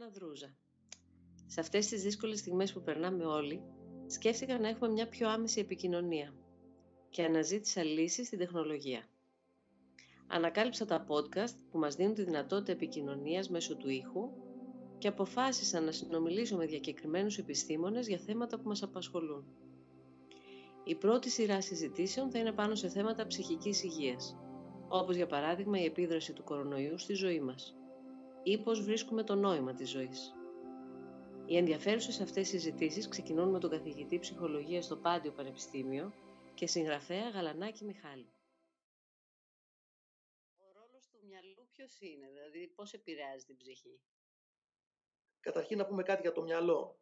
[0.00, 0.56] Άννα Δρούζα.
[1.46, 3.62] Σε αυτές τις δύσκολες στιγμές που περνάμε όλοι,
[4.06, 6.34] σκέφτηκα να έχουμε μια πιο άμεση επικοινωνία
[7.10, 9.08] και αναζήτησα λύσεις στην τεχνολογία.
[10.26, 14.30] Ανακάλυψα τα podcast που μας δίνουν τη δυνατότητα επικοινωνίας μέσω του ήχου
[14.98, 19.44] και αποφάσισα να συνομιλήσω με διακεκριμένους επιστήμονες για θέματα που μας απασχολούν.
[20.84, 24.36] Η πρώτη σειρά συζητήσεων θα είναι πάνω σε θέματα ψυχικής υγείας,
[24.88, 27.74] όπως για παράδειγμα η επίδραση του κορονοϊού στη ζωή μας
[28.42, 30.34] ή πώς βρίσκουμε το νόημα της ζωής.
[31.46, 36.12] Οι ενδιαφέρουσες αυτές συζητήσεις ξεκινούν με τον καθηγητή ψυχολογίας στο Πάντιο Πανεπιστήμιο
[36.54, 38.32] και συγγραφέα Γαλανάκη Μιχάλη.
[40.56, 44.00] Ο ρόλος του μυαλού ποιος είναι, δηλαδή πώς επηρεάζει την ψυχή;
[45.40, 47.00] Καταρχήν να πούμε κάτι για το μυαλό.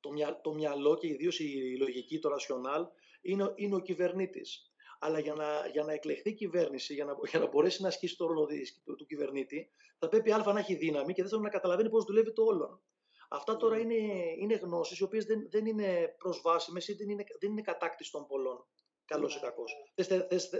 [0.00, 0.10] Το,
[0.42, 2.86] το μυαλό και ιδίως η λογική, το ρασιονάλ,
[3.20, 4.67] είναι, είναι ο κυβερνήτης.
[4.98, 8.26] Αλλά για να, για να εκλεχθεί κυβέρνηση, για να, για να μπορέσει να ασκήσει το
[8.26, 8.46] ρόλο
[8.84, 12.32] του, του κυβερνήτη, θα πρέπει α να έχει δύναμη και δεύτερον να καταλαβαίνει πώς δουλεύει
[12.32, 12.80] το όλον.
[13.28, 13.82] Αυτά τώρα ναι.
[13.82, 18.10] είναι, είναι γνώσεις οι οποίες δεν, δεν είναι προσβάσιμες ή δεν είναι, δεν είναι κατάκτηση
[18.10, 18.66] των πολλών.
[19.04, 19.40] Καλό ή ναι.
[19.40, 19.64] κακό.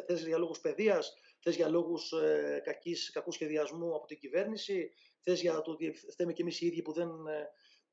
[0.07, 2.63] Θες για λόγους παιδείας, θες για λόγους ε,
[3.13, 6.93] κακού σχεδιασμού από την κυβέρνηση, θες για το ότι θέμε κι εμείς οι ίδιοι που
[6.93, 7.51] δεν, ε,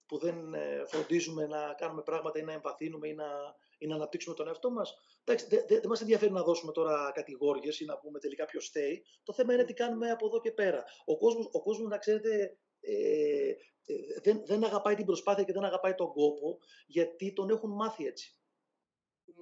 [0.08, 4.36] που δεν ε, φροντίζουμε να κάνουμε πράγματα ή να εμβαθύνουμε ή να, ή να αναπτύξουμε
[4.36, 4.94] τον εαυτό μας.
[5.24, 9.06] Δεν δε, δε, μας ενδιαφέρει να δώσουμε τώρα κατηγόριες ή να πούμε τελικά ποιος στέει.
[9.24, 10.84] Το θέμα είναι τι κάνουμε από εδώ και πέρα.
[11.06, 13.50] Ο κόσμος, ο κόσμος, να ξέρετε, ε,
[13.86, 18.06] ε, δεν, δεν αγαπάει την προσπάθεια και δεν αγαπάει τον κόπο, γιατί τον έχουν μάθει
[18.06, 18.40] έτσι.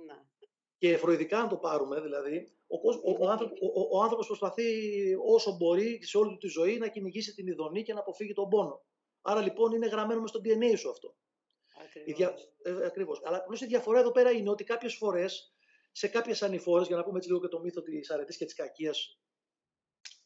[0.08, 0.32] Να.
[0.78, 4.64] Και φροηδικά, αν το πάρουμε, δηλαδή, ο, ο, ο, άνθρωπο, ο, ο άνθρωπος προσπαθεί
[5.26, 8.82] όσο μπορεί σε όλη τη ζωή να κυνηγήσει την ειδονή και να αποφύγει τον πόνο.
[9.26, 11.16] Άρα λοιπόν είναι γραμμένο μες στο DNA σου αυτό.
[11.86, 12.18] Ακριβώς.
[12.18, 12.36] Δια...
[12.64, 13.22] Ε, ακριβώς.
[13.24, 15.56] Αλλά απλώ η διαφορά εδώ πέρα είναι ότι κάποιες φορές,
[15.92, 18.54] σε κάποιες ανηφόρες, για να πούμε έτσι λίγο και το μύθο της αρετής και της
[18.54, 19.20] κακίας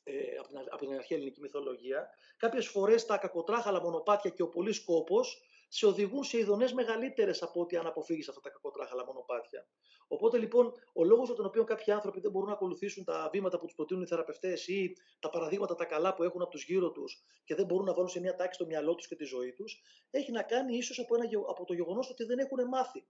[0.04, 4.50] ε, από, την, από την αρχαία ελληνική μυθολογία, κάποιες φορές τα κακοτράχαλα μονοπάτια και ο
[4.50, 5.22] πολύ κόπο
[5.68, 9.68] σε οδηγούν σε ειδονές μεγαλύτερες από ό,τι αν αποφύγεις αυτά τα κακοτράχαλα μονοπάτια.
[10.08, 13.60] Οπότε λοιπόν, ο λόγος για τον οποίο κάποιοι άνθρωποι δεν μπορούν να ακολουθήσουν τα βήματα
[13.60, 16.92] που τους προτείνουν οι θεραπευτές ή τα παραδείγματα τα καλά που έχουν από τους γύρω
[16.92, 19.54] τους και δεν μπορούν να βάλουν σε μια τάξη το μυαλό τους και τη ζωή
[19.54, 21.16] τους, έχει να κάνει ίσως από,
[21.50, 23.06] από το γεγονός ότι δεν έχουν μάθει.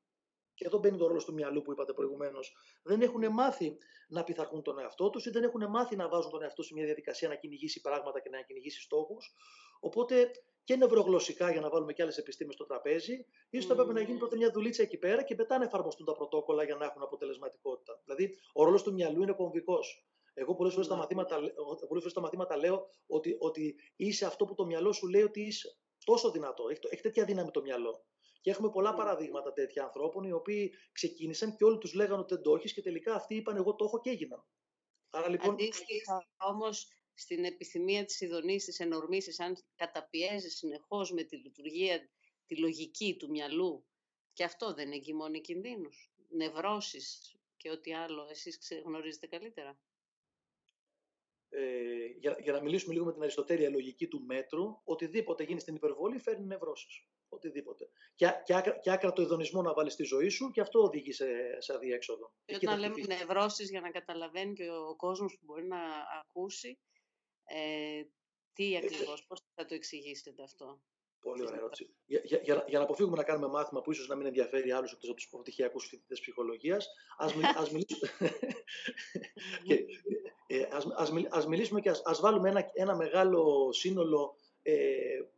[0.54, 2.56] Και εδώ μπαίνει το ρόλο του μυαλού που είπατε προηγουμένως.
[2.84, 3.78] Δεν έχουν μάθει
[4.08, 6.86] να πειθαρχούν τον εαυτό τους ή δεν έχουν μάθει να βάζουν τον εαυτό σε μια
[6.86, 9.34] διαδικασία να κυνηγήσει πράγματα και να κυνηγήσει στόχους.
[9.80, 10.32] Οπότε
[10.68, 14.18] και νευρογλωσσικά για να βάλουμε και άλλες επιστήμες στο τραπέζι, ίσω θα πρέπει να γίνει
[14.18, 18.02] πρώτα μια δουλίτσα εκεί πέρα και μετά να εφαρμοστούν τα πρωτόκολλα για να έχουν αποτελεσματικότητα.
[18.04, 20.08] Δηλαδή, ο ρόλος του μυαλού είναι κομβικός.
[20.34, 21.02] Εγώ πολλές φορές στα, ναι.
[21.02, 21.40] μαθήματα,
[22.08, 25.78] στα μαθήματα λέω ότι, ότι είσαι αυτό που το μυαλό σου λέει ότι είσαι.
[26.04, 26.68] Τόσο δυνατό.
[26.70, 28.06] Έχει, έχει τέτοια δύναμη το μυαλό.
[28.42, 28.98] Και έχουμε πολλά ναι.
[28.98, 32.82] παραδείγματα τέτοια ανθρώπων οι οποίοι ξεκίνησαν και όλοι τους λέγανε ότι δεν το έχεις και
[32.82, 34.46] τελικά αυτοί είπαν εγώ το έχω και έγιναν.
[35.10, 35.50] Άρα λοιπόν.
[35.50, 36.88] Αντίστοιχα όμως
[37.20, 42.10] στην επιθυμία της ειδονής, της ενορμήσης, αν καταπιέζει συνεχώς με τη λειτουργία,
[42.46, 43.86] τη λογική του μυαλού,
[44.34, 49.80] και αυτό δεν εγκυμώνει κινδύνους, νευρώσεις και ό,τι άλλο εσείς γνωρίζετε καλύτερα.
[51.50, 55.76] Ε, για, για να μιλήσουμε λίγο με την αριστοτέλεια λογική του μέτρου, οτιδήποτε γίνει στην
[55.76, 57.06] υπερβολή φέρνει νευρώσεις.
[57.30, 57.90] Οτιδήποτε.
[58.16, 61.12] Και, και, άκρα, και άκρα το ειδονισμό να βάλεις στη ζωή σου και αυτό οδηγεί
[61.12, 61.26] σε,
[61.58, 62.34] σε αδιέξοδο.
[62.46, 65.80] Και όταν λέμε νευρώσεις για να καταλαβαίνει και ο κόσμος που μπορεί να
[66.20, 66.80] ακούσει,
[67.48, 68.04] ε,
[68.54, 70.82] τι ε, ακριβώς, πώς θα το εξηγήσετε αυτό.
[71.22, 71.96] Πολύ ωραία ερώτηση.
[72.06, 74.92] Για, για, για, για, να αποφύγουμε να κάνουμε μάθημα που ίσως να μην ενδιαφέρει άλλους
[74.92, 76.88] εκτός από τους αποτυχιακούς φοιτητές ψυχολογίας,
[77.18, 78.12] ας, μιλ, ας, μιλήσουμε,
[79.68, 79.86] και,
[80.48, 84.76] ε, ας, ας, ας μιλήσουμε και ας, ας βάλουμε ένα, ένα μεγάλο σύνολο ε,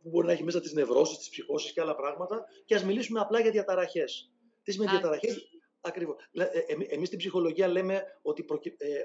[0.02, 3.20] που μπορεί να έχει μέσα τις νευρώσεις, τις ψυχώσεις και άλλα πράγματα και ας μιλήσουμε
[3.20, 4.32] απλά για διαταραχές.
[4.62, 5.50] Τι σημαίνει διαταραχές,
[5.80, 6.16] Ακριβώς.
[6.32, 8.44] Ε, ε, εμείς στην ψυχολογία λέμε ότι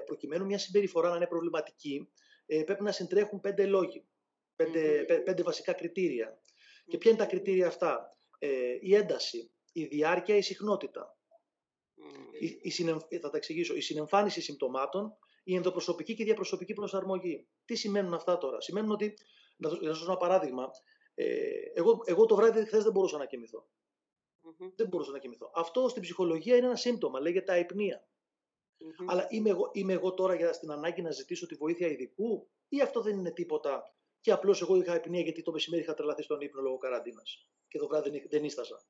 [0.06, 2.08] προκειμένου μια συμπεριφορά να είναι προβληματική,
[2.46, 4.06] ε, πρέπει να συντρέχουν πέντε λόγοι,
[4.56, 6.42] πέντε, πέντε βασικά κριτήρια.
[6.86, 11.16] Και ποια είναι τα κριτήρια αυτά; Ε, η ένταση, η διάρκεια, η συχνότητα.
[12.40, 13.74] Η, η θα τα εξηγήσω.
[13.74, 17.48] Η συνεμφάνιση συμπτωμάτων, η ενδοπροσωπική και η διαπροσωπική προσαρμογή.
[17.64, 19.14] Τι σημαίνουν αυτά τώρα; Σημαίνουν ότι,
[19.56, 20.70] να σας δώσω ένα παράδειγμα,
[21.14, 21.26] ε,
[21.74, 23.68] εγώ, εγώ το βράδυ χθες δεν μπορούσα να κοιμηθω
[24.74, 25.50] Δεν μπορούσα να κοιμηθώ.
[25.54, 28.06] Αυτό στην ψυχολογία είναι ένα σύμπτωμα, λέγεται αϊπνία.
[28.80, 29.04] Mm-hmm.
[29.06, 32.80] Αλλά είμαι εγώ, είμαι εγώ τώρα για στην ανάγκη να ζητήσω τη βοήθεια ειδικού, ή
[32.80, 33.82] αυτό δεν είναι τίποτα.
[34.20, 37.48] Και απλώς εγώ είχα επινία γιατί το μεσημέρι είχα τρελαθεί στον ύπνο λόγω καραντίνας.
[37.68, 38.84] Και το βράδυ δεν, δεν ίσταζα.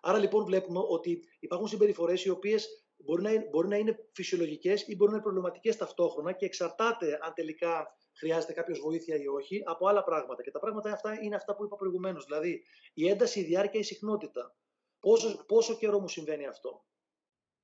[0.00, 4.82] Άρα λοιπόν βλέπουμε ότι υπάρχουν συμπεριφορές οι οποίες μπορεί να, είναι, μπορεί να είναι φυσιολογικές
[4.86, 7.86] ή μπορεί να είναι προβληματικές ταυτόχρονα και εξαρτάται αν τελικά
[8.18, 10.42] χρειάζεται κάποιος βοήθεια ή όχι από άλλα πράγματα.
[10.42, 12.24] Και τα πράγματα αυτά είναι αυτά που είπα προηγουμένως.
[12.24, 12.62] Δηλαδή
[12.94, 14.56] η ένταση, η διάρκεια, η συχνότητα.
[15.00, 16.84] Πόσο, πόσο καιρό μου συμβαίνει αυτό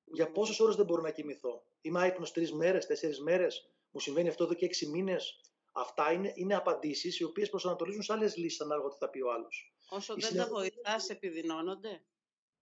[0.04, 4.28] για πόσες ώρες δεν μπορώ να κοιμηθώ; Είμαι άϊπνος τρεις μέρες, τέσσερις μέρες; Μου συμβαίνει
[4.28, 5.40] αυτό εδώ και έξι μήνες;
[5.72, 9.32] Αυτά είναι, είναι απαντήσεις οι οποίες προσανατολίζουν σε άλλες λύσεις ανάλογα τι θα πει ο
[9.32, 9.74] άλλος.
[9.88, 12.04] Όσο δεν τα βοηθάς, επιδεινώνονται;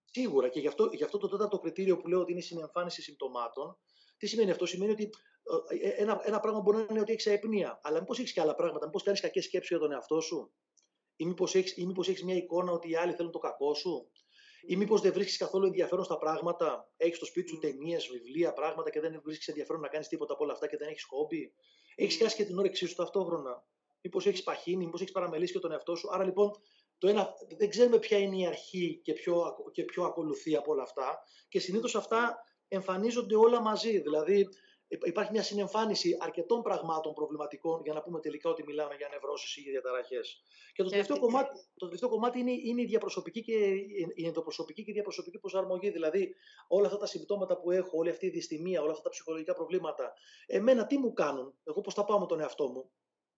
[0.04, 3.02] Σίγουρα και γι αυτό, γι' αυτό το τέταρτο κριτήριο που λέω ότι είναι η συνεμφάνιση
[3.02, 3.78] συμπτωμάτων.
[4.16, 5.10] Τι σημαίνει αυτό, Σημαίνει ότι
[5.68, 8.40] ε, ε, ένα, ένα πράγμα μπορεί να είναι ότι έχεις αϊπνία, αλλά μήπως έχεις και
[8.40, 10.52] άλλα πράγματα, μήπως κάνεις κακές σκέψεις για τον εαυτό σου,
[11.16, 11.54] ή μήπως
[12.08, 14.10] έχεις μια εικόνα ότι οι άλλοι θέλουν το κακό σου,
[14.66, 18.90] ή μήπως δεν βρίσκεις καθόλου ενδιαφέρον στα πράγματα, έχεις στο σπίτι σου ταινίες, βιβλία, πράγματα
[18.90, 21.52] και δεν βρίσκεις ενδιαφέρον να κάνεις τίποτα από όλα αυτά και δεν έχεις χόμπι;
[21.94, 23.64] Έχεις χάσει και την όρεξή σου ταυτόχρονα;
[24.00, 26.50] Μήπως έχεις παχύνει, μήπως έχεις παραμελήσει και τον εαυτό σου; Άρα λοιπόν
[26.98, 30.82] το ένα, δεν ξέρουμε ποια είναι η αρχή και ποιο, και ποιο ακολουθεί από όλα
[30.82, 31.18] αυτά.
[31.48, 33.98] Και συνήθως αυτά εμφανίζονται όλα μαζί.
[34.00, 34.48] Δηλαδή,
[35.04, 39.60] υπάρχει μια συνεμφάνιση αρκετών πραγμάτων προβληματικών για να πούμε τελικά ότι μιλάμε για νευρώσεις ή
[39.60, 40.42] για διαταραχές.
[40.72, 43.52] Και το τελευταίο, κομμάτι, το τελευταίο κομμάτι είναι, είναι η διαπροσωπική και
[44.14, 45.90] η ενδοπροσωπική και η διαπροσωπική προσαρμογή.
[45.90, 46.34] Δηλαδή
[46.68, 50.12] όλα αυτά τα συμπτώματα που έχω, όλη αυτή η δυστημία, όλα αυτά τα ψυχολογικά προβλήματα,
[50.46, 52.90] εμένα τι μου κάνουν, εγώ πώς θα πάω με τον εαυτό μου;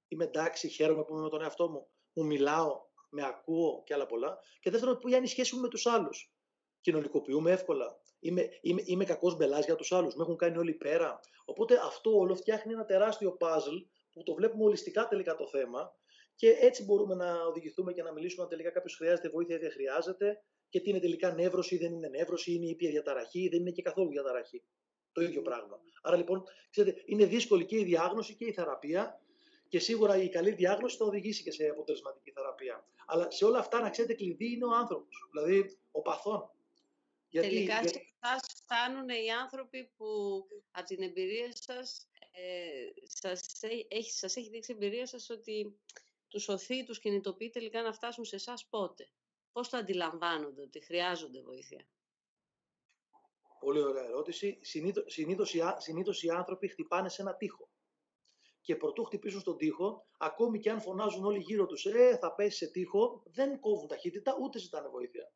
[0.08, 2.80] Είμαι εντάξει, χαίρομαι που είμαι με τον εαυτό μου, μου μιλάω,
[3.10, 4.38] με ακούω και άλλα πολλά.
[4.60, 6.34] Και δεύτερον, ποια είναι η σχέση μου με τους άλλους;
[6.80, 7.98] Κοινωνικοποιούμε εύκολα.
[8.24, 10.14] Είμαι, είμαι, είμαι κακός μπελάς για τους άλλους.
[10.14, 11.20] Με έχουν κάνει όλοι πέρα.
[11.44, 13.76] Οπότε αυτό όλο φτιάχνει ένα τεράστιο παζλ
[14.12, 15.94] που το βλέπουμε ολιστικά τελικά το θέμα.
[16.34, 19.70] Και έτσι μπορούμε να οδηγηθούμε και να μιλήσουμε αν τελικά κάποιος χρειάζεται βοήθεια ή δεν
[19.70, 20.42] χρειάζεται.
[20.68, 23.70] Και τι είναι τελικά νεύρωση ή δεν είναι νεύρωση, είναι ήπια διαταραχή ή δεν είναι
[23.70, 24.62] και καθόλου διαταραχή.
[25.12, 25.80] Το ίδιο πράγμα.
[26.02, 29.20] Άρα λοιπόν, ξέρετε, είναι δύσκολη και η διάγνωση και η θεραπεία.
[29.68, 32.84] Και σίγουρα η καλή διάγνωση θα οδηγήσει και σε αποτελεσματική θεραπεία.
[33.06, 35.28] Αλλά σε όλα αυτά, να ξέρετε, κλειδί είναι ο άνθρωπος.
[35.32, 36.50] Δηλαδή, ο παθόν.
[37.34, 40.06] Γιατί, Τελικά σε εσάς φτάνουν οι άνθρωποι που
[40.70, 45.80] από την εμπειρία σας, ε, σας, έχει, σας έχει δείξει η εμπειρία σας ότι
[46.28, 49.10] τους σωθεί, τους κινητοποιεί τελικά να φτάσουν σε εσάς πότε;
[49.52, 51.88] Πώς το αντιλαμβάνονται ότι χρειάζονται βοήθεια;
[53.60, 54.58] Πολύ ωραία ερώτηση.
[54.62, 57.68] Συνήθως, συνήθως, συνήθως οι άνθρωποι χτυπάνε σε ένα τοίχο.
[58.60, 62.56] Και προτού χτυπήσουν στον τοίχο, ακόμη και αν φωνάζουν όλοι γύρω τους «Ε, θα πέσει
[62.56, 65.32] σε τοίχο», δεν κόβουν ταχύτητα, ούτε ζητάνε βοήθεια.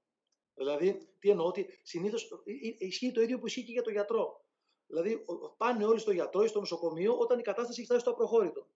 [0.59, 3.93] Δηλαδή, τι εννοώ, ότι συνήθως ε, ε, ισχύει το ίδιο που ισχύει και για τον
[3.93, 4.45] γιατρό.
[4.87, 5.25] Δηλαδή,
[5.57, 8.67] πάνε όλοι στο γιατρό ή στο νοσοκομείο όταν η κατάσταση έχει φτάσει στο απροχώρητο.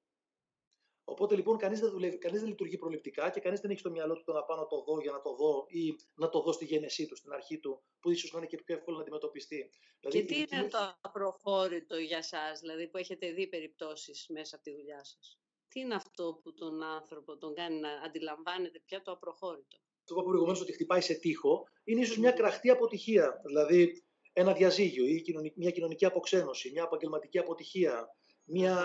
[1.04, 4.14] Οπότε λοιπόν κανείς δεν, δουλεύει, κανείς δεν λειτουργεί προληπτικά και κανείς δεν έχει στο μυαλό
[4.14, 6.52] του το να πάω να το δω για να το δω ή να το δω
[6.52, 9.70] στη γένεσή του, στην αρχή του, που ίσως να είναι και πιο εύκολο να αντιμετωπιστεί.
[10.00, 14.64] Δηλαδή, και τι είναι το απροχώρητο για εσά, δηλαδή που έχετε δει περιπτώσεις μέσα από
[14.64, 15.38] τη δουλειά σας;
[15.68, 19.78] Τι είναι αυτό που τον άνθρωπο τον κάνει να αντιλαμβάνεται πια το απροχώρητο;
[20.12, 23.40] Το είπα προηγουμένως ότι χτυπάει σε τείχο, είναι ίσως μια κραχτή αποτυχία.
[23.44, 25.24] Δηλαδή ένα διαζύγιο ή
[25.56, 28.08] μια κοινωνική αποξένωση, μια επαγγελματική αποτυχία,
[28.44, 28.76] μια,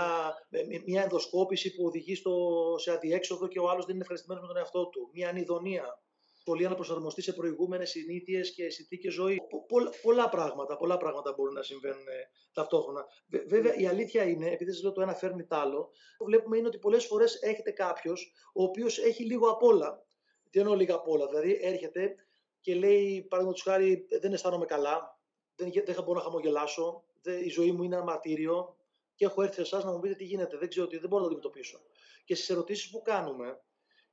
[0.85, 2.33] μια ενδοσκόπηση που οδηγεί στο,
[2.77, 6.01] σε αντιέξοδο και ο άλλος δεν είναι ευχαριστημένος με τον εαυτό του, μια ανιδονία.
[6.43, 9.41] Πολύ να προσαρμοστεί σε προηγούμενες συνήθειες και συνθήκε ζωή.
[9.49, 9.65] Πο,
[10.01, 13.05] πολλά πράγματα, πολλά πράγματα μπορούν να συμβαίνουν ε, ταυτόχρονα.
[13.47, 15.91] Βέβαια, η αλήθεια είναι, επειδή σας λέω το ένα φέρνει το άλλο,
[16.25, 20.05] βλέπουμε είναι ότι πολλές φορές έχετε κάποιος ο οποίος έχει λίγο απ' όλα
[20.49, 21.27] τι εννοώ λίγα απ' όλα.
[21.27, 22.15] Δηλαδή έρχεται
[22.61, 25.19] και λέει, παραδείγματος χάρη, δεν αισθάνομαι καλά,
[25.55, 28.75] δεν, δεν μπορώ να χαμογελάσω, δεν, η ζωή μου είναι ένα μαρτύριο
[29.15, 30.57] και έχω έρθει σε εσάς να μου πείτε τι γίνεται.
[30.57, 31.81] Δεν ξέρω τι, δεν μπορώ να το αντιμετωπίσω.
[32.25, 33.61] Και στις ερωτήσεις που κάνουμε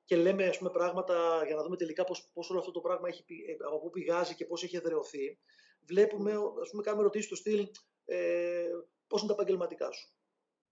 [0.04, 3.24] και λέμε ας πούμε, πράγματα για να δούμε τελικά πώς όλο αυτό το πράγμα έχει,
[3.46, 5.38] ε, από πού πηγάζει και πώς έχει εδρεωθεί,
[5.86, 7.68] βλέπουμε, ας πούμε, κάνουμε ερωτήσεις του στυλ
[8.04, 8.66] ε,
[9.06, 10.08] πώς είναι τα επαγγελματικά σου;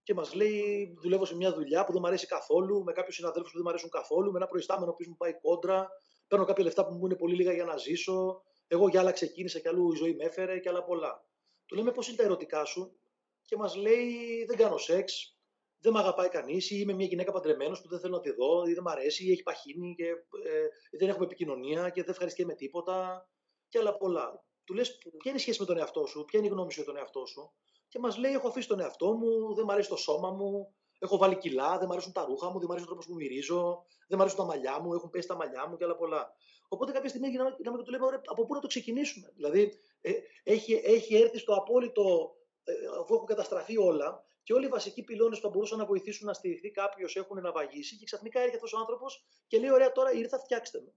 [0.03, 3.51] Και μας λέει: Δουλεύω σε μια δουλειά που δεν μου αρέσει καθόλου, με κάποιους συναδέλφους
[3.51, 5.89] που δεν μου αρέσουν καθόλου, με ένα προϊστάμενο που μου πάει κόντρα,
[6.29, 8.43] παίρνω κάποια λεφτά που μου είναι πολύ λίγα για να ζήσω.
[8.67, 11.25] Εγώ για άλλα ξεκίνησα και αλλού η ζωή με έφερε και άλλα πολλά.
[11.67, 12.97] Του λέμε πώς είναι τα ερωτικά σου
[13.43, 15.37] και μας λέει: Δεν κάνω σεξ,
[15.79, 18.65] δεν με αγαπάει κανείς, ή είμαι μια γυναίκα παντρεμένος που δεν θέλω να τη δω,
[18.67, 20.07] ή δεν μ' αρέσει, ή έχει παχύνει και
[20.45, 23.29] ε, δεν έχουμε επικοινωνία και δεν ευχαριστεί με τίποτα
[23.69, 24.45] και άλλα πολλά.
[24.65, 26.83] Του λες: Ποια είναι η σχέση με τον εαυτό σου, ποια είναι η γνώμη σου
[26.83, 27.53] για τον εαυτό σου;
[27.93, 31.17] Και μας λέει: Έχω αφήσει τον εαυτό μου, δεν μου αρέσει το σώμα μου, έχω
[31.17, 33.85] βάλει κιλά, δεν μου αρέσουν τα ρούχα μου, δεν μου αρέσει ο τρόπος που μυρίζω,
[34.09, 36.35] δεν μου αρέσουν τα μαλλιά μου, έχουν πέσει τα μαλλιά μου και άλλα πολλά.
[36.69, 39.33] Οπότε κάποια στιγμή γυρνάμε και του λέμε: Ωραία, από πού να το ξεκινήσουμε.
[39.35, 42.35] Δηλαδή, ε, έχει, έχει έρθει στο απόλυτο,
[42.65, 46.27] ε, αφού έχουν καταστραφεί όλα, και όλοι οι βασικοί πυλώνες που θα μπορούσαν να βοηθήσουν
[46.27, 50.13] να στηριχθεί κάποιος έχουν ναυαγίσει, και ξαφνικά έρχεται αυτός ο άνθρωπος και λέει: Ωραία, τώρα
[50.13, 50.95] ήρθα, φτιάξτε με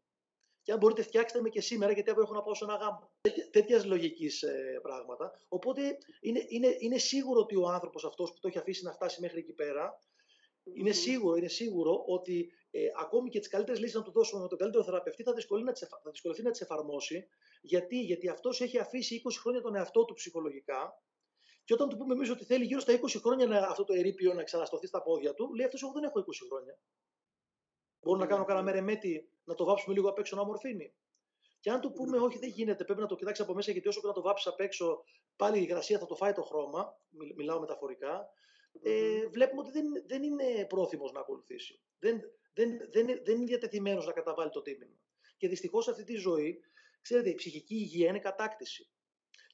[0.65, 3.12] και αν μπορείτε φτιάξτε με και σήμερα γιατί αύριο έχω να πάω σε ένα γάμο.
[3.51, 5.31] Τέτοιας λογικής ε, πράγματα.
[5.48, 9.22] Οπότε είναι, είναι, είναι σίγουρο ότι ο άνθρωπος αυτός που το έχει αφήσει να φτάσει
[9.22, 10.00] μέχρι εκεί πέρα,
[10.74, 14.48] είναι σίγουρο, είναι σίγουρο ότι ε, ακόμη και τις καλύτερες λύσεις να του δώσουμε με
[14.48, 17.27] τον καλύτερο θεραπευτή θα δυσκολευτεί να τις θα δυσκολευτεί να τις εφαρμόσει.
[17.62, 21.03] Γιατί, γιατί αυτός έχει αφήσει 20 χρόνια τον εαυτό του ψυχολογικά.
[21.63, 24.34] Και όταν του πούμε εμείς ότι θέλει γύρω στα 20 χρόνια να, αυτό το ερείπιο
[24.34, 26.77] να ξαναστοθεί στα πόδια του, λέει αυτός: Εγώ δεν έχω 20 χρόνια.
[28.05, 30.93] Μπορώ να κάνω κανένα μερεμέτη να το βάψουμε λίγο απ' έξω να ομορφύνει.
[31.59, 34.01] Και αν του πούμε, Όχι, δεν γίνεται, πρέπει να το κοιτάξει από μέσα, γιατί όσο
[34.01, 35.03] και να το βάψεις απ' έξω,
[35.35, 37.00] πάλι η υγρασία θα το φάει το χρώμα.
[37.35, 38.29] Μιλάω μεταφορικά.
[38.81, 41.79] ε, βλέπουμε ότι δεν, δεν είναι πρόθυμος να ακολουθήσει.
[42.00, 42.21] Δεν,
[42.53, 44.97] δεν, δεν, δεν είναι διατεθειμένος να καταβάλει το τίμημα.
[45.38, 46.59] Και δυστυχώς αυτή τη ζωή,
[47.01, 48.89] ξέρετε, η ψυχική υγεία είναι κατάκτηση.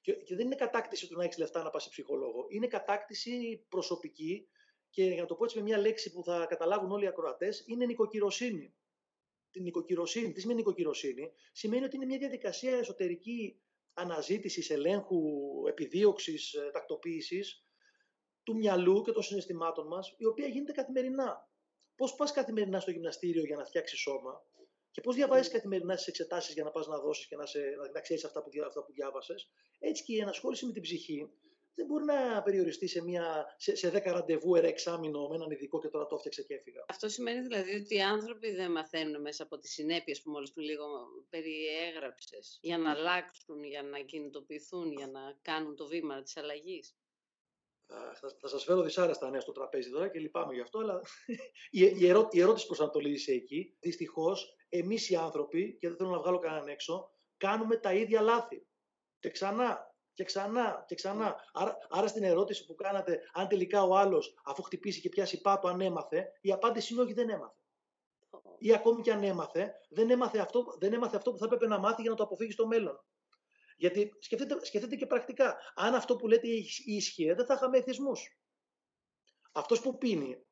[0.01, 2.45] Και, και δεν είναι κατάκτηση του να έχεις λεφτά να πας σε ψυχολόγο.
[2.49, 4.47] Είναι κατάκτηση προσωπική
[4.91, 7.63] και για να το πω έτσι με μια λέξη που θα καταλάβουν όλοι οι ακροατές,
[7.67, 8.75] είναι νοικοκυροσύνη.
[9.51, 13.61] Την νοικοκυροσύνη, τι σημαίνει νοικοκυροσύνη, σημαίνει ότι είναι μια διαδικασία εσωτερική
[13.93, 15.21] αναζήτησης, ελέγχου,
[15.67, 17.65] επιδίωξης, ε, τακτοποίησης
[18.43, 21.49] του μυαλού και των συναισθημάτων μας, η οποία γίνεται καθημερινά.
[21.95, 24.45] Πώς πας καθημερινά στο γυμναστήριο για να φτιάξεις σώμα,
[24.91, 27.91] και πώς διαβάζεις καθημερινά τι εξετάσεις για να πας να δώσεις και να, σε, να,
[27.91, 31.29] να ξέρεις αυτά που, αυτά που διάβασες, έτσι και η ενασχόληση με την ψυχή
[31.73, 35.79] δεν μπορεί να περιοριστεί σε, μια, σε, σε 10 ραντεβού ένα εξάμεινο με έναν ειδικό
[35.79, 36.85] και τώρα το έφτιαξε και έφυγα.
[36.87, 40.65] Αυτό σημαίνει δηλαδή ότι οι άνθρωποι δεν μαθαίνουν μέσα από τις συνέπειες που μόλις πριν
[40.65, 40.85] λίγο
[41.29, 46.95] περιέγραψες για να αλλάξουν, για να κινητοποιηθούν, για να κάνουν το βήμα της αλλαγής.
[47.87, 51.01] Θα, θα σας φέρω δυσάρεστα νέα στο τραπέζι τώρα και λυπάμαι γι' αυτό, αλλά
[51.69, 53.77] η, η, ερώ, η ερώτηση προσανατολίζει εκεί.
[53.79, 58.65] Δυστυχώς, εμείς οι άνθρωποι, και δεν θέλω να βγάλω κανέναν έξω, κάνουμε τα ίδια λάθη.
[59.19, 61.35] Και ξανά, και ξανά, και ξανά.
[61.53, 65.67] Άρα, άρα στην ερώτηση που κάνατε, αν τελικά ο άλλος, αφού χτυπήσει και πιάσει πάτο,
[65.67, 67.55] αν έμαθε, η απάντηση είναι όχι, δεν έμαθε.
[68.57, 71.79] Ή ακόμη και αν έμαθε, δεν έμαθε αυτό, δεν έμαθε αυτό που θα έπρεπε να
[71.79, 73.05] μάθει για να το αποφύγει στο μέλλον.
[73.77, 76.47] Γιατί σκεφτείτε, σκεφτείτε και πρακτικά, αν αυτό που λέτε
[76.85, 78.39] ίσχυε, δεν θα είχαμε εθισμούς.
[79.51, 80.45] Αυτός που πίνει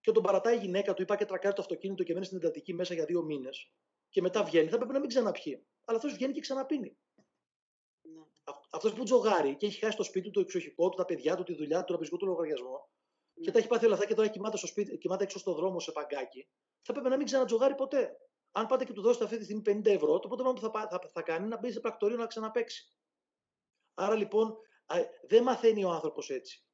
[0.00, 2.74] και τον παρατάει η γυναίκα του, είπα και τρακάρει το αυτοκίνητο και μένει στην εντατική
[2.74, 3.72] μέσα για δύο μήνες
[4.08, 5.66] και μετά βγαίνει, θα πρέπει να μην ξαναπιεί.
[5.84, 6.96] Αλλά αυτός βγαίνει και ξαναπίνει.
[8.12, 8.22] Ναι.
[8.70, 11.42] Αυτός που τζογάρει και έχει χάσει το σπίτι του, το εξοχικό του, τα παιδιά του,
[11.42, 12.88] τη δουλειά του, τον τραπεζικό του λογαριασμό
[13.34, 13.44] ναι.
[13.44, 15.80] και τα έχει πάθει όλα αυτά και τώρα κοιμάται στο σπίτι, κοιμάται έξω στο δρόμο
[15.80, 16.48] σε παγκάκι,
[16.82, 18.16] θα πρέπει να μην ξανατζογάρει ποτέ
[18.56, 20.88] αν πάτε και του δώσετε αυτή τη στιγμή 50 ευρώ, το πρώτο πράγμα που θα,
[20.90, 22.92] θα, θα κάνει είναι να μπει σε πρακτορείο να ξαναπέξει.
[23.94, 24.56] Άρα λοιπόν
[25.26, 26.64] δεν μαθαίνει ο άνθρωπος έτσι.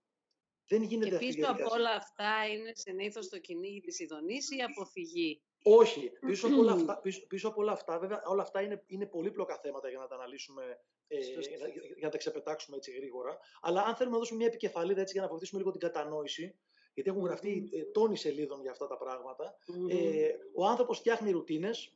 [0.69, 5.43] Δεν γίνεται και πίσω από όλα αυτά είναι συνήθως το κυνήγι της ειδονής ή αποφυγή;
[5.63, 6.13] Όχι.
[6.27, 9.59] Πίσω από όλα αυτά, πίσω, πίσω από όλα αυτά βέβαια, όλα αυτά είναι, είναι πολύπλοκα
[9.59, 10.63] θέματα για να τα αναλύσουμε,
[11.09, 13.39] ε, για, για, να τα ξεπετάξουμε έτσι γρήγορα.
[13.61, 16.59] Αλλά αν θέλουμε να δώσουμε μια επικεφαλίδα έτσι για να βοηθήσουμε λίγο την κατανόηση,
[16.95, 17.93] γιατί έχουν γραφτεί mm.
[17.93, 19.57] τόνοι σελίδων για αυτά τα πράγματα.
[19.89, 21.95] Ε, ο άνθρωπος φτιάχνει ρουτίνες.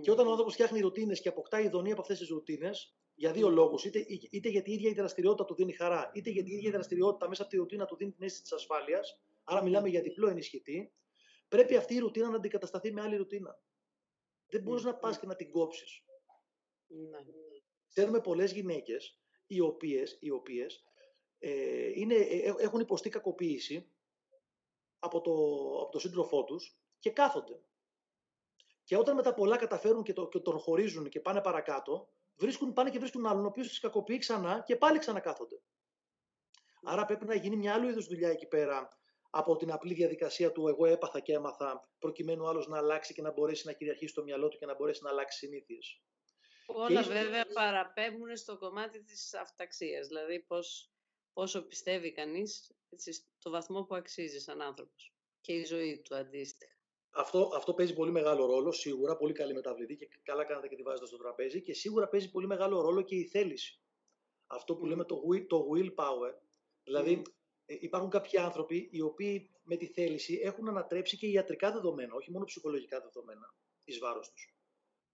[0.00, 3.48] Και όταν ο άνθρωπος φτιάχνει ρουτίνες και αποκτά ειδονή από αυτές τις ρουτίνες, για δύο
[3.48, 3.84] λόγους.
[3.84, 6.72] Είτε, είτε γιατί η ίδια η δραστηριότητα του δίνει χαρά, είτε γιατί η ίδια η
[6.72, 9.20] δραστηριότητα μέσα από τη ρουτίνα του δίνει την αίσθηση της ασφάλειας.
[9.44, 10.92] Άρα, μιλάμε για διπλό ενισχυτή.
[11.54, 13.60] Πρέπει αυτή η ρουτίνα να αντικατασταθεί με άλλη ρουτίνα.
[14.46, 16.04] Δεν μπορείς να πας και να την κόψεις.
[16.86, 17.18] Ναι.
[17.88, 20.84] Ξέρουμε πολλές γυναίκες οι οποίες οι οποίες,
[21.38, 23.90] ε, είναι, ε, έχουν υποστεί κακοποίηση
[24.98, 25.32] από, το,
[25.82, 27.60] από τον σύντροφό τους και κάθονται.
[28.84, 32.90] Και όταν μετά πολλά καταφέρουν και, το, και τον χωρίζουν και πάνε παρακάτω, βρίσκουν, πάνε
[32.90, 35.62] και βρίσκουν άλλον ο οποίος τις κακοποιεί ξανά και πάλι ξανακάθονται.
[36.82, 39.02] Άρα πρέπει να γίνει μια άλλη είδους δουλειά εκεί πέρα
[39.36, 43.32] από την απλή διαδικασία του εγώ έπαθα και έμαθα, προκειμένου άλλος να αλλάξει και να
[43.32, 46.02] μπορέσει να κυριαρχήσει το μυαλό του και να μπορέσει να αλλάξει συνήθειες.
[46.66, 50.90] Όλα βέβαια παραπέμπουν στο κομμάτι της αυταξίας, δηλαδή πώς
[51.32, 56.72] όσο πιστεύει κανείς έτσι, το βαθμό που αξίζει σαν άνθρωπος και η ζωή του αντίστοιχα.
[57.10, 60.82] Αυτό, αυτό παίζει πολύ μεγάλο ρόλο, σίγουρα, πολύ καλή μεταβλητή και καλά κάνετε και τη
[60.82, 63.80] βάζετε στο τραπέζι και σίγουρα παίζει πολύ μεγάλο ρόλο και η θέληση.
[64.46, 66.34] Αυτό που λέμε το, will, το willpower.
[66.84, 67.22] Δηλαδή ε,
[67.66, 72.44] υπάρχουν κάποιοι άνθρωποι οι οποίοι με τη θέληση έχουν ανατρέψει και ιατρικά δεδομένα, όχι μόνο
[72.44, 73.54] ψυχολογικά δεδομένα,
[73.84, 74.56] εις βάρος τους.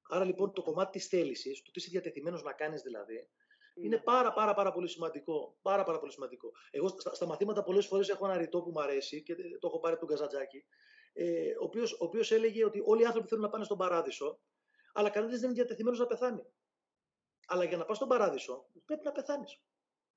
[0.09, 3.29] Άρα λοιπόν το κομμάτι της θέλησης, το τι είσαι διατεθειμένος να κάνεις δηλαδή,
[3.75, 5.59] είναι πάρα, πάρα, πάρα πολύ σημαντικό.
[5.63, 6.53] Πάρα, πάρα πολύ σημαντικό.
[6.71, 9.81] Εγώ στα, στα μαθήματα πολλές φορές έχω ένα ρητό που μου αρέσει και το έχω
[9.81, 10.65] πάρει από τον Καζατζάκη.
[11.13, 14.41] Ε, ο οποίος ο οποίος έλεγε ότι όλοι οι άνθρωποι θέλουν να πάνε στον παράδεισο,
[14.93, 16.43] αλλά κανένας δεν είναι διατεθειμένος να πεθάνει.
[17.47, 19.61] Αλλά για να πας στον παράδεισο πρέπει να πεθάνεις.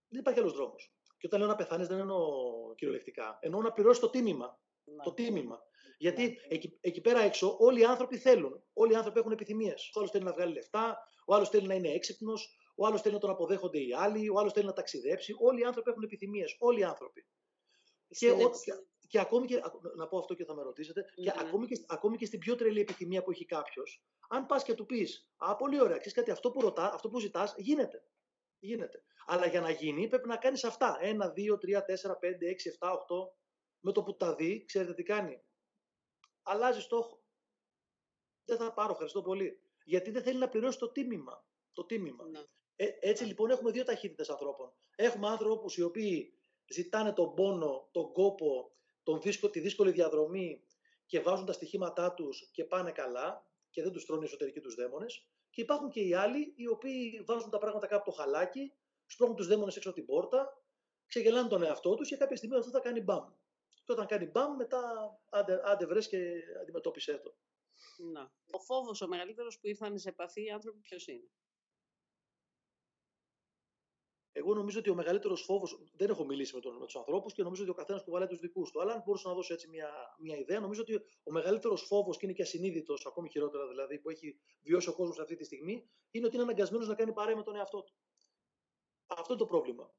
[0.07, 0.93] Δεν υπάρχει άλλος δρόμος.
[1.23, 2.19] Και όταν λέω να πεθάνεις, δεν εννοώ
[2.75, 3.37] κυριολεκτικά.
[3.41, 4.59] Εννοώ να πληρώσεις το τίμημα.
[4.83, 5.03] Να.
[5.03, 5.63] Το τίμημα.
[5.97, 6.35] Γιατί ναι.
[6.47, 8.63] εκεί, εκεί πέρα έξω όλοι οι άνθρωποι θέλουν.
[8.73, 9.91] Όλοι οι άνθρωποι έχουν επιθυμίες.
[9.95, 13.13] Ο άλλος θέλει να βγάλει λεφτά, ο άλλος θέλει να είναι έξυπνος, ο άλλος θέλει
[13.13, 15.35] να τον αποδέχονται οι άλλοι, ο άλλος θέλει να ταξιδέψει.
[15.39, 16.55] Όλοι οι άνθρωποι έχουν επιθυμίες.
[16.59, 17.25] Όλοι οι άνθρωποι.
[18.07, 18.73] Και, ο, και,
[19.07, 19.61] και, ακόμη και.
[19.95, 21.05] Να πω αυτό και θα με ρωτήσετε.
[21.15, 21.47] Και, ναι.
[21.47, 24.85] ακόμη και, ακόμη και στην πιο τρελή επιθυμία που έχει κάποιος, αν πας και του
[24.85, 28.03] πεις Α, πολύ ωραία, ξέρεις κάτι, αυτό που, ρωτά, αυτό που ζητάς γίνεται.
[28.63, 29.03] Γίνεται.
[29.25, 30.97] Αλλά για να γίνει πρέπει να κάνεις αυτά.
[31.01, 33.37] Ένα, δύο, τρία, τέσσερα, πέντε, έξι, εφτά, οχτώ.
[33.79, 35.43] Με το που τα δει, ξέρετε τι κάνει.
[36.43, 37.23] Αλλάζει στόχο.
[38.45, 39.59] Δεν θα πάρω, ευχαριστώ πολύ.
[39.85, 41.45] Γιατί δεν θέλει να πληρώσει το τίμημα.
[41.73, 42.27] Το τίμημα.
[42.27, 42.39] Ναι.
[42.75, 44.73] Ε, έτσι λοιπόν έχουμε δύο ταχύτητες ανθρώπων.
[44.95, 50.63] Έχουμε άνθρωπους οι οποίοι ζητάνε τον πόνο, τον κόπο, τον δύσκολο, τη δύσκολη διαδρομή
[51.05, 54.75] και βάζουν τα στοιχήματά τους και πάνε καλά και δεν τους τρώνε οι εσωτερικοί τους
[54.75, 55.27] δαίμονες.
[55.49, 58.73] Και υπάρχουν και οι άλλοι οι οποίοι βάζουν τα πράγματα κάπου το χαλάκι,
[59.05, 60.63] σπρώχνουν τους δαίμονες έξω από την πόρτα,
[61.07, 63.25] ξεγελάνε τον εαυτό τους και κάποια στιγμή αυτό θα κάνει μπαμ.
[63.85, 64.81] Και όταν κάνει μπαμ, μετά
[65.29, 66.17] άντε, άντε βρες και
[66.61, 67.35] αντιμετώπισε το.
[68.11, 68.33] Να.
[68.51, 71.29] Ο φόβος ο μεγαλύτερος που ήρθαν σε επαφή οι άνθρωποι ποιος είναι;
[74.35, 77.43] Εγώ νομίζω ότι ο μεγαλύτερος φόβος, δεν έχω μιλήσει με, τον, με τους ανθρώπους και
[77.43, 78.81] νομίζω ότι ο καθένας κουβαλάει τους δικούς του.
[78.81, 82.25] Αλλά αν μπορούσα να δώσω έτσι μια, μια ιδέα, νομίζω ότι ο μεγαλύτερος φόβος και
[82.25, 86.25] είναι και ασυνείδητος, ακόμη χειρότερα δηλαδή, που έχει βιώσει ο κόσμος αυτή τη στιγμή, είναι
[86.25, 87.93] ότι είναι αναγκασμένος να κάνει παρέα με τον εαυτό του.
[89.07, 89.93] Αυτό είναι το πρόβλημα.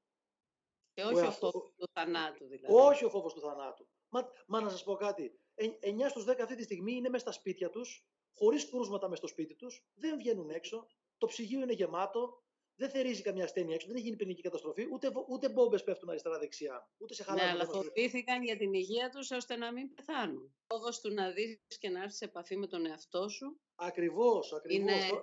[0.93, 2.75] Και όχι ο, ο φόβος του θανάτου, δηλαδή.
[2.75, 3.88] Όχι ο φόβος του θανάτου.
[4.09, 5.38] Μα, μα να σας πω κάτι.
[5.55, 9.26] 9 στους 10 αυτή τη στιγμή είναι μέσα στα σπίτια τους, χωρίς κρούσματα μέσα στο
[9.26, 10.87] σπίτι τους, δεν βγαίνουν έξω,
[11.19, 12.43] το ψυγείο είναι γεμάτο,
[12.76, 16.88] δεν θερίζει καμιά ασθένεια έξω, δεν έχει γίνει πυρηνική καταστροφή, ούτε, ούτε μπόμπες πέφτουν αριστερά-δεξιά.
[16.99, 17.57] Ούτε σε χαλάρωση.
[17.57, 20.54] Ναι, αλλά φοβήθηκαν για την υγεία τους ώστε να μην πεθάνουν.
[20.66, 23.61] Φόβος του να δεις και να έρθεις σε επαφή με τον εαυτό σου.
[23.75, 24.93] Ακριβώς, ακριβώς.
[24.93, 25.23] Είναι...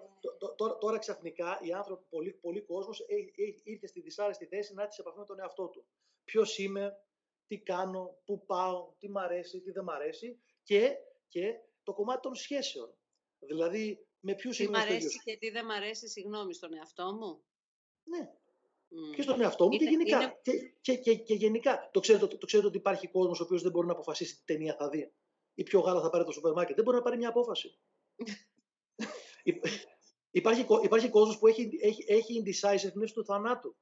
[0.56, 3.06] Τώρα, τώρα, ξαφνικά οι άνθρωποι, πολλοί, πολλοί κόσμος
[3.64, 5.86] ήρθε στη δυσάρεστη θέση να έρθει σε επαφή με τον εαυτό του.
[6.24, 6.98] Ποιος είμαι,
[7.48, 12.22] τι κάνω, πού πάω, τι μ' αρέσει, τι δεν μ' αρέσει και, και το κομμάτι
[12.22, 12.96] των σχέσεων.
[13.40, 17.44] Δηλαδή, με ποιους Τι μ' αρέσει και τι δεν μ' αρέσει, συγγνώμη, στον εαυτό μου;
[18.04, 18.30] Ναι.
[18.92, 19.16] Mm.
[19.16, 20.22] Και στον εαυτό μου και γενικά.
[20.22, 20.40] Είναι...
[20.42, 21.90] Και, και, και, και, γενικά.
[21.94, 24.44] Το ξέρετε, το, το ξέρετε ότι υπάρχει κόσμος ο οποίος δεν μπορεί να αποφασίσει τι
[24.46, 25.14] ταινία θα δει.
[25.54, 26.76] Ή ποιο γάλα θα πάρει το σούπερ μάρκετ.
[26.76, 27.80] Δεν μπορεί να πάρει μια απόφαση.
[30.32, 33.76] υπάρχει, υπάρχει κόσμος που έχει, έχει, έχει indecisiveness του θανάτου.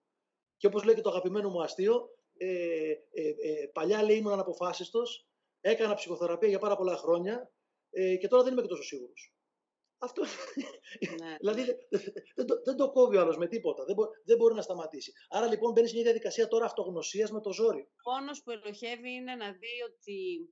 [0.57, 5.27] Και όπως λέει και το αγαπημένο μου αστείο, ε, ε, ε, παλιά λέει ήμουν αναποφάσιστος,
[5.61, 7.51] έκανα ψυχοθεραπεία για πάρα πολλά χρόνια
[7.89, 9.33] ε, και τώρα δεν είμαι και τόσο σίγουρος.
[9.99, 10.23] Αυτό.
[11.21, 11.35] Ναι.
[11.41, 11.63] δηλαδή
[12.35, 13.85] δεν, το, δεν το κόβει ο άλλος με τίποτα.
[13.85, 15.13] Δεν, μπο, δεν μπορεί να σταματήσει.
[15.29, 17.81] Άρα λοιπόν μπαίνεις σε μια διαδικασία τώρα αυτογνωσίας με το ζόρι.
[17.81, 20.49] Ο πόνος που ελοχεύει είναι να δει ότι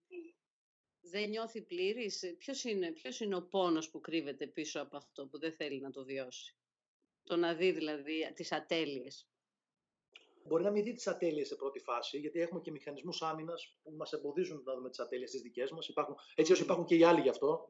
[1.00, 2.36] δεν νιώθει πλήρης.
[2.38, 5.92] Ποιος είναι, ποιος είναι ο πόνος που κρύβεται πίσω από αυτό που δεν θέλει να
[5.92, 6.56] το βιώσει;
[7.24, 9.28] Το να δει δηλαδή τις ατέλειες.
[10.48, 13.92] Μπορεί να μην δει τις ατέλειες σε πρώτη φάση, γιατί έχουμε και μηχανισμούς άμυνας που
[13.98, 15.90] μας εμποδίζουν να δούμε τις ατέλειες τις δικές μας.
[16.36, 17.66] Έτσι όσο υπάρχουν και οι άλλοι γι' αυτό,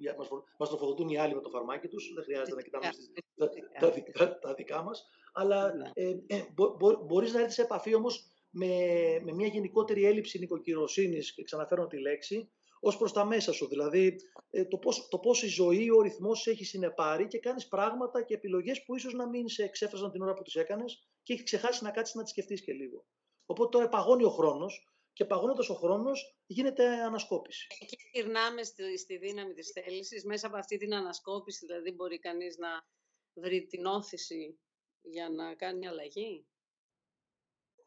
[0.57, 2.89] μας τροφοδοτούν οι άλλοι με το φαρμάκι τους, δεν χρειάζεται να κοιτάμε
[3.35, 5.09] τα, τα, τα, τα, δικά μας.
[5.33, 5.91] Αλλά ναι.
[5.93, 8.67] ε, ε, μπο, μπορείς να έρθεις σε επαφή όμως με,
[9.23, 12.49] με μια γενικότερη έλλειψη νοικοκυροσύνης, και ξαναφέρω τη λέξη,
[12.79, 13.67] ως προς τα μέσα σου.
[13.67, 14.15] Δηλαδή,
[14.49, 18.33] ε, το πώς, το πώς η ζωή, ο ρυθμός έχει συνεπάρει και κάνεις πράγματα και
[18.33, 21.83] επιλογές που ίσως να μην σε εξέφραζαν την ώρα που τις έκανες και έχει ξεχάσει
[21.83, 23.05] να κάτσεις να τις σκεφτείς και λίγο.
[23.45, 27.67] Οπότε τώρα παγώνει ο χρόνος και παγώνοντας ο χρόνος γίνεται ανασκόπηση.
[27.79, 30.23] Εκεί γυρνάμε στη, στη δύναμη της θέλησης.
[30.25, 32.69] Μέσα από αυτή την ανασκόπηση, δηλαδή, μπορεί κανείς να
[33.33, 34.59] βρει την όθηση
[35.01, 36.47] για να κάνει αλλαγή;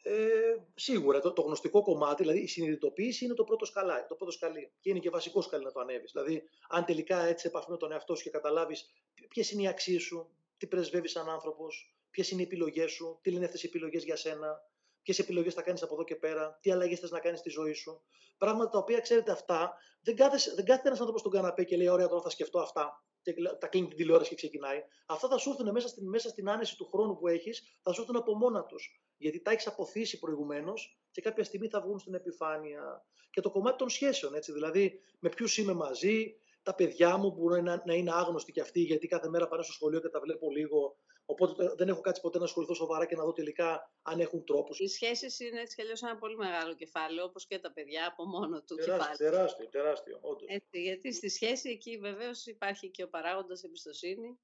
[0.03, 4.33] Ε, σίγουρα το, το γνωστικό κομμάτι, δηλαδή η συνειδητοποίηση είναι το πρώτο, σκαλά, το πρώτο
[4.33, 4.73] σκαλί.
[4.81, 6.13] Και είναι και βασικό σκαλί να το ανέβεις.
[6.13, 8.93] Δηλαδή, αν τελικά έτσι επαφή με τον εαυτό σου και καταλάβεις
[9.29, 13.31] ποιες είναι οι αξίες σου, τι πρεσβεύεις σαν άνθρωπος, ποιες είναι οι επιλογές σου, τι
[13.31, 14.70] λένε αυτές οι επιλογές για σένα,
[15.11, 17.73] ποιες επιλογές θα κάνεις από εδώ και πέρα, τι αλλαγές θες να κάνεις στη ζωή
[17.73, 18.03] σου.
[18.39, 21.89] Πράγματα τα οποία ξέρετε αυτά, δεν κάθεται δεν κάθεται ένας άνθρωπος στον καναπέ και λέει:
[21.89, 23.05] Ωραία, τώρα θα σκεφτώ αυτά.
[23.23, 24.83] Και τα κλείνει την τηλεόραση και ξεκινάει.
[25.07, 28.01] Αυτά θα σου έρθουν μέσα στην, μέσα στην άνεση του χρόνου που έχεις, θα σου
[28.01, 32.15] έρθουν από μόνα τους γιατί τα έχεις αποθήσει προηγουμένως και κάποια στιγμή θα βγουν στην
[32.15, 33.05] επιφάνεια.
[33.31, 37.49] Και το κομμάτι των σχέσεων, έτσι, δηλαδή με ποιους είμαι μαζί, τα παιδιά μου που
[37.49, 40.51] να, να είναι άγνωστοι κι αυτοί, γιατί κάθε μέρα πάνε στο σχολείο και τα βλέπω
[40.51, 40.97] λίγο.
[41.31, 44.79] Οπότε δεν έχω κάτσει ποτέ να ασχοληθώ σοβαρά και να δω τελικά αν έχουν τρόπους.
[44.81, 48.25] Οι σχέσεις είναι έτσι κι αλλιώς ένα πολύ μεγάλο κεφάλαιο, όπως και τα παιδιά από
[48.25, 49.17] μόνο του τεράστιο, κεφάλαιο.
[49.17, 50.49] Τεράστιο, τεράστιο, όντως.
[50.49, 54.39] Έτσι, γιατί στη σχέση εκεί βεβαίως υπάρχει και ο παράγοντας εμπιστοσύνη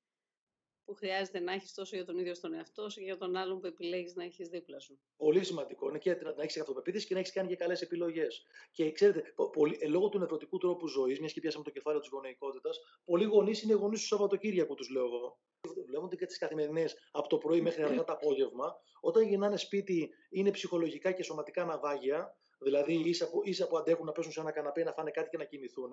[0.87, 3.61] που χρειάζεται να έχεις τόσο για τον ίδιο στον εαυτό σου και για τον άλλον
[3.61, 4.99] που επιλέγεις να έχεις δίπλα σου.
[5.17, 5.89] Πολύ σημαντικό.
[5.89, 8.43] Είναι και να έχεις αυτοπεποίθηση και να έχεις κάνει και καλές επιλογές.
[8.71, 12.11] Και ξέρετε, πολύ, ε, λόγω του νευρωτικού τρόπου ζωής, μιας και πιάσαμε το κεφάλαιο της
[12.11, 15.39] γονεϊκότητας, πολλοί γονείς είναι γονείς του Σαββατοκύριακου, τους λέω εγώ.
[15.87, 18.81] Βλέπονται και τις καθημερινές από το πρωί μέχρι αργά το απόγευμα.
[19.01, 22.37] Όταν γυρνάνε σπίτι, είναι ψυχολογικά και σωματικά ναυάγια.
[22.59, 25.37] Δηλαδή, ίσα που, ίσα που αντέχουν να πέσουν σε ένα καναπέ, να φάνε κάτι και
[25.37, 25.93] να κοιμηθούν.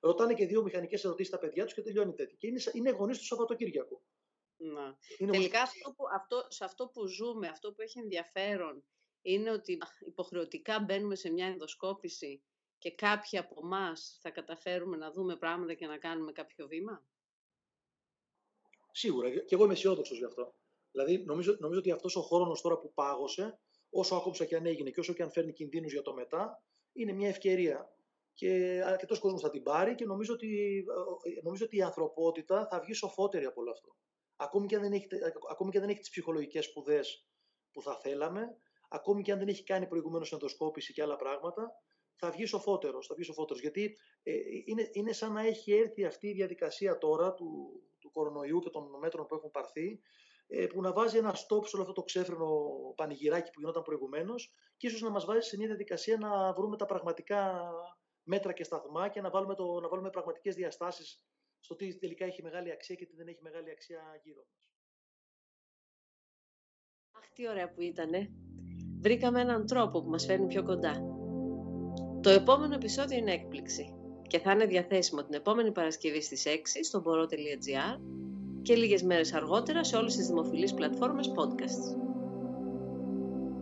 [0.00, 2.36] Ρωτάνε και δύο μηχανικές ερωτήσεις στα παιδιά τους και τελειώνει τέτοιο.
[2.36, 4.02] Και είναι, είναι γονείς τους Σαββατοκύριακου.
[4.56, 4.98] Να.
[5.30, 8.84] Τελικά αυτό που, αυτό, σε αυτό που ζούμε, αυτό που έχει ενδιαφέρον
[9.22, 12.42] είναι ότι υποχρεωτικά μπαίνουμε σε μια ενδοσκόπηση
[12.78, 17.04] και κάποιοι από εμάς θα καταφέρουμε να δούμε πράγματα και να κάνουμε κάποιο βήμα;
[18.96, 19.30] Σίγουρα.
[19.30, 20.54] Και εγώ είμαι αισιόδοξος γι' αυτό.
[20.90, 23.58] Δηλαδή, νομίζω, νομίζω ότι αυτός ο χρόνος τώρα που πάγωσε,
[23.90, 27.12] όσο άκουσα και αν έγινε και όσο και αν φέρνει κινδύνους για το μετά, είναι
[27.12, 27.96] μια ευκαιρία.
[28.34, 30.78] Και αρκετός κόσμος θα την πάρει και νομίζω ότι,
[31.22, 33.96] ε, νομίζω ότι η ανθρωπότητα θα βγει σοφότερη από όλο αυτό
[34.36, 35.08] ακόμη και αν δεν έχει,
[35.50, 37.26] ακόμη και αν δεν έχει τις ψυχολογικές σπουδές
[37.72, 38.56] που θα θέλαμε,
[38.88, 41.72] ακόμη και αν δεν έχει κάνει προηγουμένως ενδοσκόπηση και άλλα πράγματα,
[42.16, 43.02] θα βγεις σοφότερο.
[43.02, 44.32] Θα βγεις σοφότερος, γιατί ε,
[44.64, 48.98] είναι, είναι σαν να έχει έρθει αυτή η διαδικασία τώρα του, του κορονοϊού και των
[49.00, 50.00] μέτρων που έχουν πάρθει
[50.46, 54.52] ε, που να βάζει ένα stop σε όλο αυτό το ξέφρενο πανηγυράκι που γινόταν προηγουμένως
[54.76, 57.70] και ίσως να μας βάζει σε μια διαδικασία να βρούμε τα πραγματικά
[58.22, 61.22] μέτρα και σταθμά και να βάλουμε, το, να βάλουμε πραγματικές διαστάσεις
[61.60, 64.68] στο τι τελικά έχει μεγάλη αξία και τι δεν έχει μεγάλη αξία γύρω μας.
[67.12, 68.30] Αχ, τι ωραία που ήτανε.
[69.00, 71.13] Βρήκαμε έναν τρόπο που μας φέρνει πιο κοντά.
[72.24, 73.94] Το επόμενο επεισόδιο είναι έκπληξη
[74.26, 76.48] και θα είναι διαθέσιμο την επόμενη Παρασκευή στις 6
[76.82, 78.00] στο μπορώ.gr
[78.62, 81.96] και λίγες μέρες αργότερα σε όλες τις δημοφιλείς πλατφόρμες podcasts.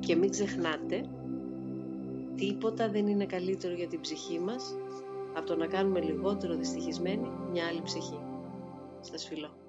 [0.01, 1.11] Και μην ξεχνάτε,
[2.37, 4.77] τίποτα δεν είναι καλύτερο για την ψυχή μας
[5.37, 8.19] από το να κάνουμε λιγότερο δυστυχισμένη μια άλλη ψυχή.
[9.01, 9.62] Σας φιλώ.